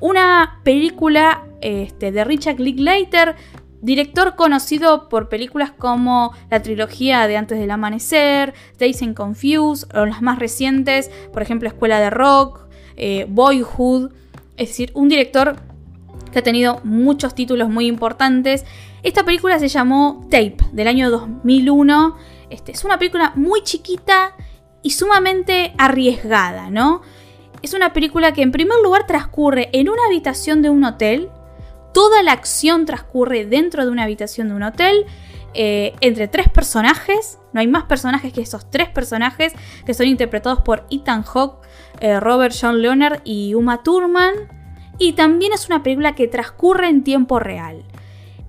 una 0.00 0.58
película 0.64 1.44
este, 1.60 2.10
de 2.10 2.24
Richard 2.24 2.58
Linklater 2.58 3.36
Director 3.84 4.34
conocido 4.34 5.10
por 5.10 5.28
películas 5.28 5.70
como 5.70 6.32
la 6.50 6.62
trilogía 6.62 7.26
de 7.26 7.36
Antes 7.36 7.58
del 7.58 7.70
Amanecer, 7.70 8.54
Days 8.78 9.02
and 9.02 9.14
Confused, 9.14 9.94
o 9.94 10.06
las 10.06 10.22
más 10.22 10.38
recientes, 10.38 11.10
por 11.34 11.42
ejemplo 11.42 11.68
Escuela 11.68 12.00
de 12.00 12.08
Rock, 12.08 12.60
eh, 12.96 13.26
Boyhood. 13.28 14.10
Es 14.56 14.68
decir, 14.68 14.90
un 14.94 15.10
director 15.10 15.56
que 16.32 16.38
ha 16.38 16.42
tenido 16.42 16.80
muchos 16.82 17.34
títulos 17.34 17.68
muy 17.68 17.86
importantes. 17.86 18.64
Esta 19.02 19.22
película 19.22 19.58
se 19.58 19.68
llamó 19.68 20.26
Tape, 20.30 20.56
del 20.72 20.88
año 20.88 21.10
2001. 21.10 22.16
Este, 22.48 22.72
es 22.72 22.86
una 22.86 22.98
película 22.98 23.34
muy 23.36 23.62
chiquita 23.64 24.34
y 24.82 24.92
sumamente 24.92 25.74
arriesgada, 25.76 26.70
¿no? 26.70 27.02
Es 27.60 27.74
una 27.74 27.92
película 27.92 28.32
que 28.32 28.40
en 28.40 28.50
primer 28.50 28.78
lugar 28.82 29.06
transcurre 29.06 29.68
en 29.74 29.90
una 29.90 30.06
habitación 30.06 30.62
de 30.62 30.70
un 30.70 30.84
hotel, 30.84 31.28
Toda 31.94 32.22
la 32.22 32.32
acción 32.32 32.84
transcurre 32.84 33.46
dentro 33.46 33.86
de 33.86 33.90
una 33.90 34.02
habitación 34.02 34.48
de 34.48 34.54
un 34.54 34.64
hotel. 34.64 35.06
Eh, 35.56 35.94
entre 36.00 36.26
tres 36.26 36.48
personajes. 36.48 37.38
No 37.52 37.60
hay 37.60 37.68
más 37.68 37.84
personajes 37.84 38.32
que 38.32 38.40
esos 38.40 38.68
tres 38.70 38.88
personajes 38.88 39.52
que 39.86 39.94
son 39.94 40.08
interpretados 40.08 40.60
por 40.60 40.84
Ethan 40.90 41.22
Hawke, 41.22 41.64
eh, 42.00 42.18
Robert 42.18 42.52
John 42.60 42.82
Leonard 42.82 43.20
y 43.22 43.54
Uma 43.54 43.84
Thurman. 43.84 44.34
Y 44.98 45.12
también 45.12 45.52
es 45.52 45.66
una 45.66 45.84
película 45.84 46.16
que 46.16 46.26
transcurre 46.26 46.88
en 46.88 47.04
tiempo 47.04 47.38
real. 47.38 47.84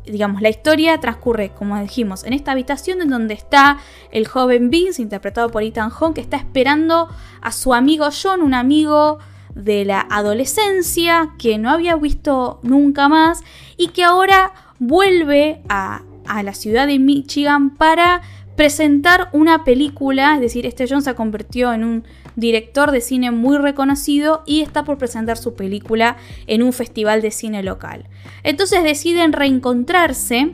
Digamos, 0.05 0.41
la 0.41 0.49
historia 0.49 0.99
transcurre, 0.99 1.49
como 1.49 1.79
dijimos, 1.79 2.23
en 2.23 2.33
esta 2.33 2.51
habitación 2.51 3.01
en 3.01 3.09
donde 3.09 3.33
está 3.35 3.77
el 4.11 4.27
joven 4.27 4.69
Vince, 4.69 5.01
interpretado 5.01 5.49
por 5.49 5.63
Ethan 5.63 5.89
Hawke, 5.89 6.15
que 6.15 6.21
está 6.21 6.37
esperando 6.37 7.07
a 7.41 7.51
su 7.51 7.73
amigo 7.73 8.07
John, 8.11 8.41
un 8.41 8.53
amigo 8.53 9.19
de 9.55 9.85
la 9.85 10.05
adolescencia 10.09 11.33
que 11.39 11.57
no 11.57 11.71
había 11.71 11.95
visto 11.95 12.59
nunca 12.61 13.07
más 13.07 13.41
y 13.77 13.87
que 13.87 14.03
ahora 14.03 14.53
vuelve 14.79 15.61
a, 15.69 16.03
la 16.43 16.53
ciudad 16.53 16.87
de 16.87 16.99
Michigan 16.99 17.75
para 17.75 18.21
presentar 18.55 19.29
una 19.31 19.63
película, 19.63 20.35
es 20.35 20.41
decir, 20.41 20.65
este 20.65 20.87
John 20.89 21.01
se 21.01 21.13
convirtió 21.13 21.71
en 21.71 21.83
un 21.83 22.03
director 22.35 22.91
de 22.91 23.01
cine 23.01 23.31
muy 23.31 23.57
reconocido 23.57 24.43
y 24.45 24.61
está 24.61 24.83
por 24.83 24.97
presentar 24.97 25.37
su 25.37 25.53
película 25.53 26.17
en 26.47 26.63
un 26.63 26.73
festival 26.73 27.21
de 27.21 27.31
cine 27.31 27.63
local. 27.63 28.07
Entonces 28.43 28.83
deciden 28.83 29.33
reencontrarse, 29.33 30.53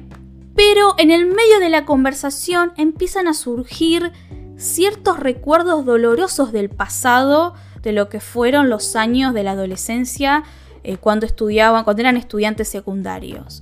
pero 0.55 0.95
en 0.97 1.09
el 1.09 1.25
medio 1.25 1.59
de 1.59 1.69
la 1.69 1.85
conversación 1.85 2.73
empiezan 2.75 3.27
a 3.27 3.33
surgir 3.33 4.11
ciertos 4.57 5.19
recuerdos 5.19 5.85
dolorosos 5.85 6.51
del 6.51 6.69
pasado 6.69 7.55
de 7.81 7.91
lo 7.91 8.09
que 8.09 8.19
fueron 8.19 8.69
los 8.69 8.95
años 8.95 9.33
de 9.33 9.43
la 9.43 9.51
adolescencia 9.51 10.43
eh, 10.83 10.97
cuando 10.97 11.25
estudiaban, 11.25 11.83
cuando 11.83 12.01
eran 12.01 12.17
estudiantes 12.17 12.67
secundarios. 12.67 13.61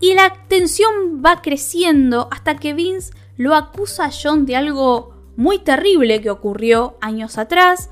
Y 0.00 0.14
la 0.14 0.34
tensión 0.48 1.22
va 1.24 1.40
creciendo 1.40 2.28
hasta 2.30 2.56
que 2.56 2.74
Vince 2.74 3.12
lo 3.36 3.54
acusa 3.54 4.06
a 4.06 4.10
John 4.10 4.44
de 4.46 4.56
algo 4.56 5.14
muy 5.36 5.58
terrible 5.58 6.20
que 6.20 6.30
ocurrió 6.30 6.96
años 7.00 7.38
atrás. 7.38 7.90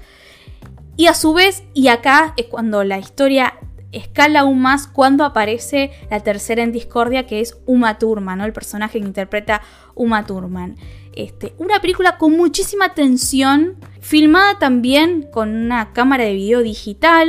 Y 0.97 1.07
a 1.07 1.15
su 1.15 1.33
vez, 1.33 1.65
y 1.73 1.89
acá 1.89 2.35
es 2.37 2.47
cuando 2.47 2.85
la 2.85 2.99
historia 2.99 3.55
escala 3.93 4.41
aún 4.41 4.61
más 4.61 4.87
cuando 4.87 5.25
aparece 5.25 5.93
la 6.11 6.21
tercera 6.21 6.63
en 6.63 6.73
discordia 6.73 7.27
que 7.27 7.41
es 7.41 7.59
Uma 7.67 7.99
Thurman, 7.99 8.39
¿no? 8.39 8.45
el 8.45 8.53
personaje 8.53 8.99
que 9.01 9.07
interpreta 9.07 9.63
Uma 9.95 10.27
Thurman. 10.27 10.77
Este, 11.15 11.53
una 11.59 11.81
película 11.81 12.17
con 12.17 12.33
muchísima 12.33 12.95
tensión, 12.95 13.77
filmada 14.01 14.59
también 14.59 15.29
con 15.31 15.55
una 15.55 15.93
cámara 15.93 16.25
de 16.25 16.33
video 16.35 16.63
digital. 16.63 17.29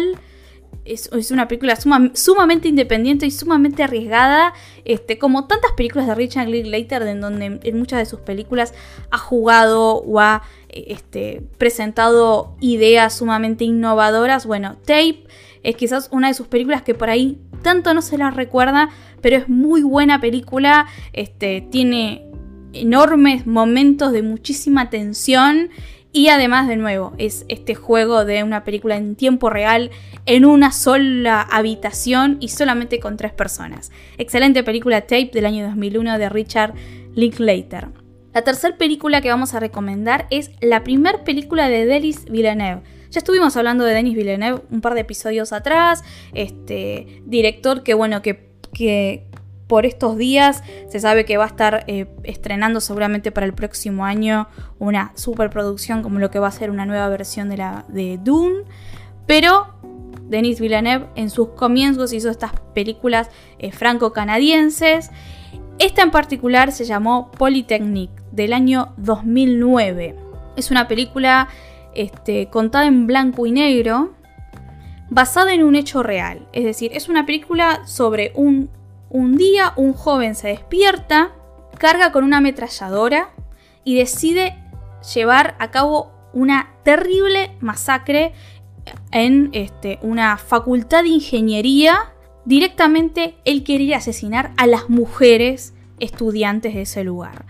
Es, 0.86 1.10
una 1.32 1.48
película 1.48 1.78
sumamente 2.14 2.68
independiente 2.68 3.26
y 3.26 3.32
sumamente 3.32 3.84
arriesgada, 3.84 4.54
este, 4.84 5.18
como 5.18 5.48
tantas 5.48 5.72
películas 5.74 6.08
de 6.08 6.16
Richard 6.16 6.50
Linklater, 6.50 7.04
en 7.04 7.22
donde 7.22 7.60
en 7.64 7.80
muchas 7.80 8.00
de 8.00 8.06
sus 8.06 8.20
películas 8.20 8.74
ha 9.10 9.18
jugado 9.18 9.96
o 9.96 10.20
ha 10.20 10.44
este, 10.70 11.42
presentado 11.58 12.56
ideas 12.60 13.18
sumamente 13.18 13.64
innovadoras. 13.64 14.46
Bueno, 14.46 14.76
Tape 14.86 15.24
es 15.64 15.76
quizás 15.76 16.10
una 16.12 16.28
de 16.28 16.34
sus 16.34 16.48
películas 16.48 16.82
que 16.82 16.94
por 16.94 17.10
ahí 17.10 17.40
tanto 17.62 17.94
no 17.94 18.02
se 18.02 18.18
la 18.18 18.30
recuerda, 18.32 18.90
pero 19.22 19.38
es 19.38 19.50
muy 19.50 19.82
buena 19.82 20.20
película. 20.20 20.88
Este, 21.14 21.62
tiene 21.72 22.26
enormes 22.74 23.48
momentos 23.48 24.12
de 24.12 24.22
muchísima 24.22 24.90
tensión 24.90 25.70
y 26.12 26.28
además 26.28 26.68
de 26.68 26.76
nuevo 26.76 27.14
es 27.18 27.46
este 27.48 27.74
juego 27.74 28.26
de 28.26 28.44
una 28.44 28.64
película 28.64 28.98
en 28.98 29.16
tiempo 29.16 29.50
real 29.50 29.90
en 30.26 30.46
una 30.46 30.72
sola 30.72 31.42
habitación 31.42 32.38
y 32.40 32.50
solamente 32.50 33.00
con 33.00 33.18
tres 33.18 33.34
personas. 33.34 33.92
Excelente 34.18 34.64
película 34.64 35.02
Tape 35.02 35.32
del 35.34 35.46
año 35.46 35.66
2001 35.66 36.20
de 36.20 36.30
Richard 36.30 36.74
Linklater. 37.16 37.90
La 38.34 38.44
tercera 38.44 38.78
película 38.78 39.22
que 39.22 39.30
vamos 39.30 39.54
a 39.54 39.60
recomendar 39.60 40.28
es 40.30 40.52
la 40.60 40.84
primera 40.84 41.24
película 41.24 41.70
de 41.70 41.86
Denis 41.86 42.26
Villeneuve. 42.26 42.82
Ya 43.14 43.20
estuvimos 43.20 43.56
hablando 43.58 43.84
de 43.84 43.94
Denis 43.94 44.16
Villeneuve 44.16 44.64
un 44.72 44.82
par 44.82 44.96
de 44.96 45.02
episodios 45.02 45.54
atrás, 45.54 46.04
este 46.34 47.22
director 47.28 47.84
que 47.84 47.94
bueno 47.94 48.24
que, 48.24 48.50
que 48.74 49.28
por 49.68 49.86
estos 49.86 50.18
días. 50.18 50.64
Se 50.90 51.00
sabe 51.00 51.24
que 51.24 51.38
va 51.38 51.44
a 51.44 51.48
estar 51.48 51.84
eh, 51.86 52.08
estrenando 52.24 52.82
seguramente 52.82 53.32
para 53.32 53.46
el 53.46 53.54
próximo 53.54 54.04
año 54.04 54.48
una 54.80 55.12
superproducción 55.14 56.02
como 56.02 56.18
lo 56.18 56.32
que 56.32 56.40
va 56.40 56.48
a 56.48 56.52
ser 56.52 56.72
una 56.72 56.88
nueva 56.88 57.08
versión 57.10 57.50
de, 57.50 57.58
la, 57.58 57.86
de 57.88 58.18
Dune. 58.18 58.64
Pero 59.28 59.76
Denis 60.24 60.60
Villeneuve 60.60 61.06
en 61.14 61.30
sus 61.30 61.50
comienzos 61.50 62.14
hizo 62.14 62.32
estas 62.32 62.54
películas 62.74 63.30
eh, 63.60 63.72
franco-canadienses. 63.72 65.12
Esta 65.78 66.02
en 66.02 66.10
particular 66.10 66.72
se 66.72 66.86
llamó 66.86 67.30
Polytechnic 67.30 68.10
del 68.32 68.54
año 68.54 68.96
2009. 68.98 70.16
Es 70.56 70.72
una 70.72 70.88
película 70.88 71.48
este, 71.96 72.50
contada 72.50 72.86
en 72.86 73.08
blanco 73.08 73.46
y 73.46 73.52
negro, 73.52 74.14
basada 75.10 75.54
en 75.54 75.64
un 75.64 75.76
hecho 75.76 76.04
real. 76.04 76.48
Es 76.54 76.64
decir, 76.64 76.92
es 76.94 77.10
una 77.10 77.26
película 77.26 77.86
sobre 77.86 78.32
un 78.36 78.70
un 79.14 79.38
día 79.38 79.74
un 79.76 79.94
joven 79.94 80.34
se 80.34 80.50
despierta, 80.50 81.32
carga 81.78 82.12
con 82.12 82.24
una 82.24 82.38
ametralladora 82.38 83.30
y 83.84 83.96
decide 83.96 84.58
llevar 85.14 85.56
a 85.60 85.70
cabo 85.70 86.12
una 86.34 86.74
terrible 86.84 87.56
masacre 87.62 88.34
en 89.12 89.52
este, 89.54 90.00
una 90.02 90.38
facultad 90.38 91.04
de 91.04 91.10
ingeniería, 91.10 92.12
directamente 92.44 93.36
él 93.46 93.64
quería 93.64 93.98
asesinar 93.98 94.52
a 94.58 94.66
las 94.66 94.90
mujeres 94.90 95.76
estudiantes 96.00 96.74
de 96.74 96.82
ese 96.82 97.04
lugar. 97.04 97.46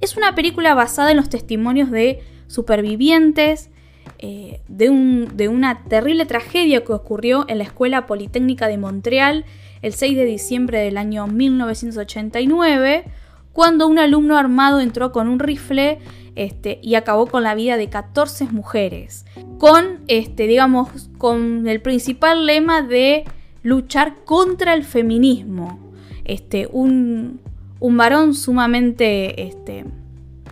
Es 0.00 0.16
una 0.16 0.34
película 0.34 0.74
basada 0.74 1.12
en 1.12 1.18
los 1.18 1.30
testimonios 1.30 1.92
de 1.92 2.20
supervivientes 2.48 3.70
eh, 4.18 4.60
de, 4.68 5.28
de 5.34 5.48
una 5.48 5.84
terrible 5.84 6.26
tragedia 6.26 6.84
que 6.84 6.92
ocurrió 6.92 7.44
en 7.48 7.58
la 7.58 7.64
Escuela 7.64 8.06
Politécnica 8.06 8.68
de 8.68 8.78
Montreal 8.78 9.44
el 9.82 9.92
6 9.92 10.16
de 10.16 10.24
diciembre 10.24 10.80
del 10.80 10.96
año 10.96 11.26
1989, 11.26 13.04
cuando 13.52 13.86
un 13.86 13.98
alumno 13.98 14.36
armado 14.36 14.80
entró 14.80 15.12
con 15.12 15.28
un 15.28 15.38
rifle 15.38 15.98
este, 16.34 16.78
y 16.82 16.94
acabó 16.94 17.26
con 17.26 17.42
la 17.42 17.54
vida 17.54 17.76
de 17.76 17.88
14 17.88 18.46
mujeres, 18.46 19.24
con, 19.58 20.00
este, 20.08 20.46
digamos, 20.46 21.08
con 21.18 21.66
el 21.66 21.80
principal 21.80 22.46
lema 22.46 22.82
de 22.82 23.24
luchar 23.62 24.16
contra 24.24 24.74
el 24.74 24.84
feminismo. 24.84 25.78
Este, 26.24 26.68
un, 26.70 27.40
un 27.80 27.96
varón 27.96 28.34
sumamente 28.34 29.46
este, 29.46 29.84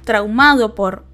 traumado 0.04 0.74
por 0.74 1.04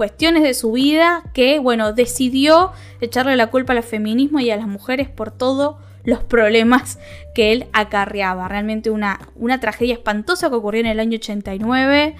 cuestiones 0.00 0.42
de 0.42 0.54
su 0.54 0.72
vida 0.72 1.24
que, 1.34 1.58
bueno, 1.58 1.92
decidió 1.92 2.72
echarle 3.02 3.36
la 3.36 3.48
culpa 3.48 3.74
al 3.74 3.82
feminismo 3.82 4.40
y 4.40 4.50
a 4.50 4.56
las 4.56 4.66
mujeres 4.66 5.10
por 5.10 5.30
todos 5.30 5.76
los 6.04 6.22
problemas 6.24 6.98
que 7.34 7.52
él 7.52 7.66
acarreaba. 7.74 8.48
Realmente 8.48 8.88
una, 8.88 9.20
una 9.36 9.60
tragedia 9.60 9.92
espantosa 9.92 10.48
que 10.48 10.56
ocurrió 10.56 10.80
en 10.80 10.86
el 10.86 11.00
año 11.00 11.18
89 11.18 12.16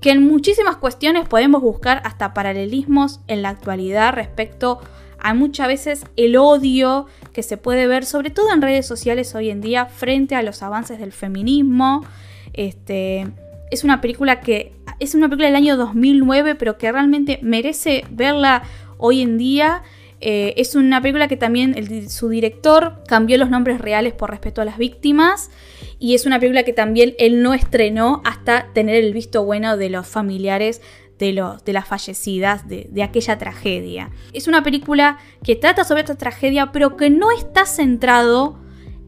que 0.00 0.10
en 0.10 0.26
muchísimas 0.26 0.78
cuestiones 0.78 1.28
podemos 1.28 1.62
buscar 1.62 2.02
hasta 2.04 2.34
paralelismos 2.34 3.20
en 3.28 3.42
la 3.42 3.50
actualidad 3.50 4.14
respecto 4.14 4.80
a 5.20 5.32
muchas 5.32 5.68
veces 5.68 6.04
el 6.16 6.36
odio 6.36 7.06
que 7.32 7.44
se 7.44 7.56
puede 7.56 7.86
ver, 7.86 8.04
sobre 8.04 8.30
todo 8.30 8.52
en 8.52 8.62
redes 8.62 8.84
sociales 8.84 9.32
hoy 9.36 9.50
en 9.50 9.60
día, 9.60 9.86
frente 9.86 10.34
a 10.34 10.42
los 10.42 10.60
avances 10.64 10.98
del 10.98 11.12
feminismo. 11.12 12.04
Este, 12.52 13.28
es 13.70 13.84
una 13.84 14.00
película 14.00 14.40
que 14.40 14.81
es 15.02 15.16
una 15.16 15.28
película 15.28 15.48
del 15.48 15.56
año 15.56 15.76
2009, 15.76 16.54
pero 16.54 16.78
que 16.78 16.90
realmente 16.90 17.40
merece 17.42 18.04
verla 18.10 18.62
hoy 18.98 19.20
en 19.20 19.36
día. 19.36 19.82
Eh, 20.20 20.54
es 20.56 20.76
una 20.76 21.02
película 21.02 21.26
que 21.26 21.36
también 21.36 22.08
su 22.08 22.28
director 22.28 23.02
cambió 23.08 23.36
los 23.36 23.50
nombres 23.50 23.80
reales 23.80 24.12
por 24.12 24.30
respeto 24.30 24.62
a 24.62 24.64
las 24.64 24.78
víctimas 24.78 25.50
y 25.98 26.14
es 26.14 26.26
una 26.26 26.38
película 26.38 26.62
que 26.62 26.72
también 26.72 27.14
él 27.18 27.42
no 27.42 27.54
estrenó 27.54 28.22
hasta 28.24 28.68
tener 28.72 29.02
el 29.02 29.12
visto 29.12 29.44
bueno 29.44 29.76
de 29.76 29.90
los 29.90 30.06
familiares 30.06 30.80
de, 31.18 31.44
de 31.64 31.72
las 31.72 31.88
fallecidas 31.88 32.68
de, 32.68 33.02
aquella 33.02 33.38
tragedia. 33.38 34.10
Es 34.32 34.46
una 34.46 34.62
película 34.62 35.18
que 35.42 35.56
trata 35.56 35.82
sobre 35.82 36.02
esta 36.02 36.14
tragedia, 36.14 36.70
pero 36.70 36.96
que 36.96 37.10
no 37.10 37.32
está 37.32 37.66
centrado 37.66 38.60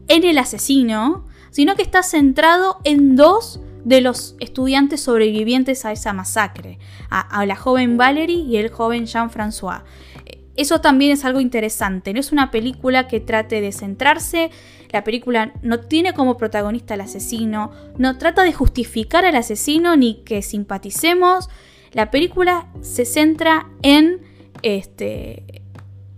en 0.09 0.25
el 0.25 0.37
asesino, 0.37 1.25
sino 1.51 1.75
que 1.75 1.81
está 1.81 2.03
centrado 2.03 2.79
en 2.83 3.15
dos 3.15 3.61
de 3.85 4.01
los 4.01 4.35
estudiantes 4.39 4.99
sobrevivientes 4.99 5.85
a 5.85 5.91
esa 5.91 6.11
masacre, 6.11 6.79
a, 7.09 7.45
la 7.45 7.55
joven 7.55 7.97
Valerie 7.97 8.35
y 8.35 8.57
el 8.57 8.69
joven 8.69 9.05
Jean-François. 9.05 9.83
Eso 10.57 10.81
también 10.81 11.11
es 11.11 11.23
algo 11.23 11.39
interesante, 11.39 12.13
no 12.13 12.19
es 12.19 12.31
una 12.31 12.49
película 12.49 13.07
que 13.07 13.19
trate 13.19 13.61
de 13.61 13.71
centrarse, 13.71 14.49
la 14.91 15.03
película 15.03 15.53
no 15.61 15.81
tiene 15.81 16.13
como 16.13 16.37
protagonista 16.37 16.95
al 16.95 17.01
asesino, 17.01 17.71
no 17.97 18.17
trata 18.17 18.43
de 18.43 18.53
justificar 18.53 19.23
al 19.23 19.35
asesino 19.35 19.95
ni 19.95 20.23
que 20.23 20.41
simpaticemos, 20.41 21.49
la 21.91 22.09
película 22.09 22.67
se 22.81 23.05
centra 23.05 23.69
en, 23.83 24.21
este, 24.63 25.61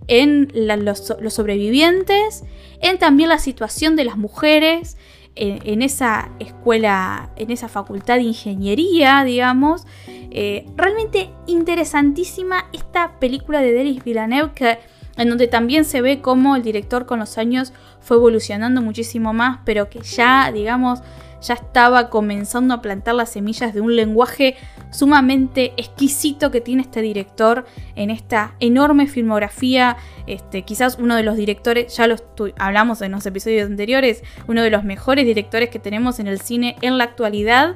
en 0.07 0.51
los 0.53 1.33
sobrevivientes, 1.33 2.43
en 2.81 2.97
también 2.97 3.29
la 3.29 3.39
situación 3.39 3.95
de 3.95 4.05
las 4.05 4.17
mujeres, 4.17 4.97
en, 5.37 5.81
esa 5.81 6.29
escuela, 6.39 7.29
en 7.35 7.51
esa 7.51 7.67
facultad 7.67 8.15
de 8.15 8.23
ingeniería, 8.23 9.23
digamos. 9.23 9.85
Eh, 10.07 10.65
realmente 10.75 11.29
interesantísima 11.45 12.65
esta 12.73 13.19
película 13.19 13.61
de 13.61 13.71
Denis 13.71 14.03
Villeneuve, 14.03 14.53
que, 14.53 14.79
en 15.17 15.29
donde 15.29 15.47
también 15.47 15.85
se 15.85 16.01
ve 16.01 16.21
cómo 16.21 16.55
el 16.55 16.63
director 16.63 17.05
con 17.05 17.19
los 17.19 17.37
años 17.37 17.73
fue 17.99 18.17
evolucionando 18.17 18.81
muchísimo 18.81 19.33
más, 19.33 19.59
pero 19.65 19.89
que 19.89 20.01
ya, 20.01 20.51
digamos, 20.51 21.01
ya 21.41 21.53
estaba 21.55 22.09
comenzando 22.09 22.73
a 22.73 22.81
plantar 22.81 23.15
las 23.15 23.31
semillas 23.31 23.73
de 23.73 23.81
un 23.81 23.95
lenguaje 23.95 24.55
sumamente 24.91 25.73
exquisito 25.77 26.51
que 26.51 26.61
tiene 26.61 26.81
este 26.81 27.01
director 27.01 27.65
en 27.95 28.09
esta 28.09 28.55
enorme 28.59 29.07
filmografía. 29.07 29.97
Este, 30.25 30.63
quizás 30.63 30.97
uno 30.99 31.15
de 31.15 31.23
los 31.23 31.37
directores, 31.37 31.95
ya 31.95 32.07
lo 32.07 32.15
hablamos 32.57 33.01
en 33.01 33.11
los 33.11 33.25
episodios 33.25 33.69
anteriores, 33.69 34.23
uno 34.47 34.61
de 34.63 34.69
los 34.69 34.83
mejores 34.83 35.25
directores 35.25 35.69
que 35.69 35.79
tenemos 35.79 36.19
en 36.19 36.27
el 36.27 36.39
cine 36.39 36.75
en 36.81 36.97
la 36.97 37.05
actualidad. 37.05 37.75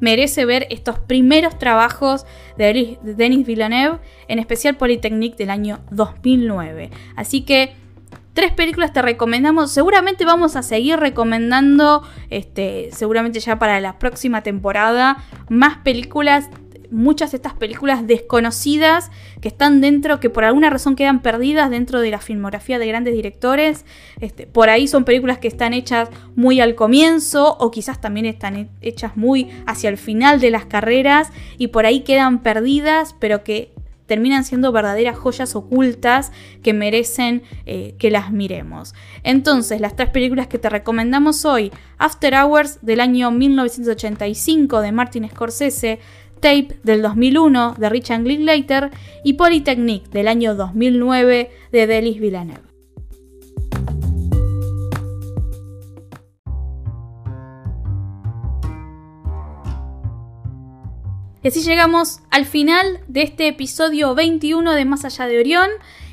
Merece 0.00 0.44
ver 0.44 0.66
estos 0.70 0.98
primeros 0.98 1.58
trabajos 1.58 2.26
de 2.56 2.98
Denis 3.02 3.46
Villeneuve, 3.46 4.00
en 4.26 4.40
especial 4.40 4.76
Polytechnique 4.76 5.36
del 5.36 5.50
año 5.50 5.78
2009. 5.92 6.90
Así 7.14 7.42
que 7.42 7.72
tres 8.34 8.52
películas 8.52 8.92
te 8.92 9.02
recomendamos. 9.02 9.70
Seguramente 9.70 10.24
vamos 10.24 10.56
a 10.56 10.62
seguir 10.62 10.98
recomendando, 10.98 12.02
este, 12.30 12.90
seguramente 12.92 13.40
ya 13.40 13.58
para 13.58 13.80
la 13.80 13.98
próxima 13.98 14.42
temporada, 14.42 15.18
más 15.48 15.78
películas. 15.78 16.48
Muchas 16.90 17.30
de 17.30 17.36
estas 17.36 17.54
películas 17.54 18.06
desconocidas 18.06 19.10
que 19.40 19.48
están 19.48 19.80
dentro, 19.80 20.20
que 20.20 20.28
por 20.28 20.44
alguna 20.44 20.68
razón 20.68 20.94
quedan 20.94 21.22
perdidas 21.22 21.70
dentro 21.70 22.00
de 22.00 22.10
la 22.10 22.18
filmografía 22.18 22.78
de 22.78 22.86
grandes 22.86 23.14
directores. 23.14 23.86
Este, 24.20 24.46
por 24.46 24.68
ahí 24.68 24.86
son 24.86 25.04
películas 25.04 25.38
que 25.38 25.48
están 25.48 25.72
hechas 25.72 26.10
muy 26.36 26.60
al 26.60 26.74
comienzo 26.74 27.56
o 27.58 27.70
quizás 27.70 27.98
también 27.98 28.26
están 28.26 28.68
hechas 28.82 29.16
muy 29.16 29.48
hacia 29.66 29.88
el 29.88 29.96
final 29.96 30.38
de 30.38 30.50
las 30.50 30.66
carreras 30.66 31.30
y 31.56 31.68
por 31.68 31.86
ahí 31.86 32.00
quedan 32.00 32.42
perdidas, 32.42 33.16
pero 33.18 33.42
que 33.42 33.72
terminan 34.12 34.44
siendo 34.44 34.72
verdaderas 34.72 35.16
joyas 35.16 35.56
ocultas 35.56 36.32
que 36.62 36.74
merecen 36.74 37.44
eh, 37.64 37.94
que 37.98 38.10
las 38.10 38.30
miremos. 38.30 38.94
Entonces, 39.22 39.80
las 39.80 39.96
tres 39.96 40.10
películas 40.10 40.48
que 40.48 40.58
te 40.58 40.68
recomendamos 40.68 41.46
hoy, 41.46 41.72
After 41.96 42.34
Hours 42.34 42.80
del 42.82 43.00
año 43.00 43.30
1985 43.30 44.82
de 44.82 44.92
Martin 44.92 45.30
Scorsese, 45.30 45.98
Tape 46.40 46.78
del 46.82 47.00
2001 47.00 47.76
de 47.78 47.88
Richard 47.88 48.20
Linklater 48.20 48.90
y 49.24 49.32
Polytechnique 49.32 50.10
del 50.10 50.28
año 50.28 50.54
2009 50.56 51.50
de 51.72 51.86
Delis 51.86 52.20
Villeneuve. 52.20 52.71
Y 61.42 61.48
así 61.48 61.60
llegamos 61.62 62.20
al 62.30 62.46
final 62.46 63.00
de 63.08 63.22
este 63.22 63.48
episodio 63.48 64.14
21 64.14 64.74
de 64.74 64.84
Más 64.84 65.04
allá 65.04 65.26
de 65.26 65.40
Orión. 65.40 65.68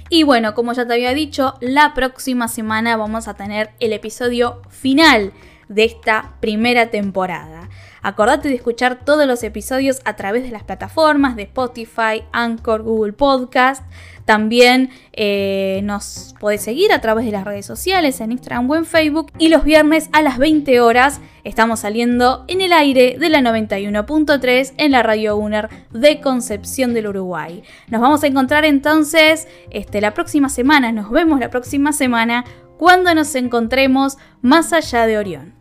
Y 0.09 0.23
bueno, 0.23 0.55
como 0.55 0.73
ya 0.73 0.87
te 0.87 0.93
había 0.93 1.13
dicho, 1.13 1.53
la 1.61 1.93
próxima 1.93 2.47
semana 2.47 2.97
vamos 2.97 3.27
a 3.27 3.35
tener 3.35 3.69
el 3.79 3.93
episodio 3.93 4.59
final 4.69 5.31
de 5.67 5.83
esta 5.83 6.33
primera 6.39 6.89
temporada. 6.89 7.69
Acordate 8.01 8.49
de 8.49 8.55
escuchar 8.55 9.03
todos 9.03 9.27
los 9.27 9.43
episodios 9.43 10.01
a 10.05 10.15
través 10.15 10.43
de 10.43 10.51
las 10.51 10.63
plataformas 10.63 11.35
de 11.35 11.43
Spotify, 11.43 12.23
Anchor, 12.31 12.83
Google 12.83 13.13
Podcast. 13.13 13.83
También 14.25 14.91
eh, 15.13 15.81
nos 15.83 16.35
podés 16.39 16.61
seguir 16.61 16.93
a 16.93 17.01
través 17.01 17.25
de 17.25 17.31
las 17.31 17.45
redes 17.45 17.65
sociales, 17.65 18.21
en 18.21 18.31
Instagram 18.31 18.69
o 18.69 18.75
en 18.75 18.85
Facebook. 18.85 19.31
Y 19.39 19.49
los 19.49 19.63
viernes 19.63 20.09
a 20.13 20.21
las 20.21 20.37
20 20.37 20.79
horas 20.81 21.19
estamos 21.43 21.79
saliendo 21.79 22.45
en 22.47 22.61
el 22.61 22.71
aire 22.71 23.17
de 23.19 23.29
la 23.29 23.39
91.3 23.39 24.73
en 24.77 24.91
la 24.91 25.03
Radio 25.03 25.35
UNER 25.35 25.69
de 25.91 26.21
Concepción 26.21 26.93
del 26.93 27.07
Uruguay. 27.07 27.63
Nos 27.87 28.01
vamos 28.01 28.23
a 28.23 28.27
encontrar 28.27 28.65
entonces 28.65 29.47
este, 29.71 29.99
la 29.99 30.13
próxima 30.13 30.49
semana. 30.49 30.91
Nos 30.91 31.09
vemos 31.09 31.39
la 31.39 31.49
próxima 31.49 31.91
semana 31.91 32.45
cuando 32.77 33.13
nos 33.15 33.35
encontremos 33.35 34.17
más 34.41 34.73
allá 34.73 35.05
de 35.05 35.17
Orión. 35.17 35.58